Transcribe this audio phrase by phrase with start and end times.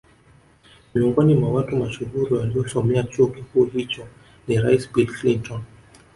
[0.95, 4.07] Miongoni mwa watu mashuhuri waliosomea chuo kikuu hicho
[4.47, 5.61] ni rais Bill Clinton